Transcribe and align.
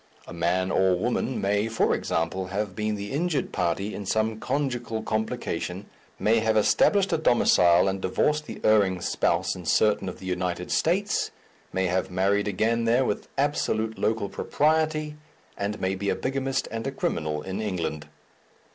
A 0.25 0.33
man 0.33 0.71
or 0.71 0.95
woman 0.95 1.39
may, 1.39 1.67
for 1.67 1.93
example, 1.93 2.47
have 2.47 2.75
been 2.75 2.95
the 2.95 3.11
injured 3.11 3.51
party 3.51 3.93
in 3.93 4.07
some 4.07 4.39
conjugal 4.39 5.03
complication, 5.03 5.85
may 6.17 6.39
have 6.39 6.57
established 6.57 7.13
a 7.13 7.19
domicile 7.19 7.87
and 7.87 8.01
divorced 8.01 8.47
the 8.47 8.59
erring 8.63 8.99
spouse 8.99 9.55
in 9.55 9.63
certain 9.63 10.09
of 10.09 10.17
the 10.17 10.25
United 10.25 10.71
States, 10.71 11.29
may 11.71 11.85
have 11.85 12.09
married 12.09 12.47
again 12.47 12.85
there 12.85 13.05
with 13.05 13.27
absolute 13.37 13.99
local 13.99 14.27
propriety, 14.27 15.17
and 15.55 15.79
may 15.79 15.93
be 15.93 16.09
a 16.09 16.15
bigamist 16.15 16.67
and 16.71 16.87
a 16.87 16.91
criminal 16.91 17.43
in 17.43 17.61
England. 17.61 18.07